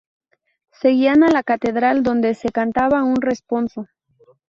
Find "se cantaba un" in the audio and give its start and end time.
2.33-3.21